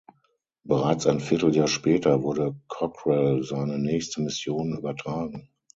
Bereits 0.63 1.05
ein 1.05 1.19
Vierteljahr 1.19 1.67
später 1.67 2.23
wurde 2.23 2.59
Cockrell 2.67 3.43
seine 3.43 3.77
nächste 3.77 4.21
Mission 4.21 4.75
übertragen. 4.75 5.51